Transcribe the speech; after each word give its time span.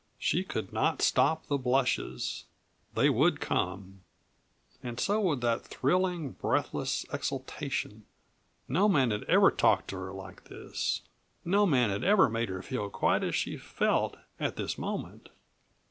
She 0.17 0.43
could 0.43 0.73
not 0.73 1.03
stop 1.03 1.45
the 1.45 1.59
blushes 1.59 2.45
they 2.95 3.07
would 3.07 3.39
come. 3.39 4.01
And 4.81 4.99
so 4.99 5.19
would 5.21 5.41
that 5.41 5.63
thrilling, 5.63 6.31
breathless 6.31 7.05
exultation. 7.13 8.07
No 8.67 8.89
man 8.89 9.11
had 9.11 9.25
ever 9.25 9.51
talked 9.51 9.89
to 9.89 9.97
her 9.97 10.11
like 10.11 10.45
this; 10.45 11.03
no 11.45 11.67
man 11.67 11.91
had 11.91 12.03
ever 12.03 12.29
made 12.29 12.49
her 12.49 12.63
feel 12.63 12.89
quite 12.89 13.23
as 13.23 13.35
she 13.35 13.57
felt 13.57 14.17
at 14.39 14.55
this 14.55 14.75
moment. 14.75 15.29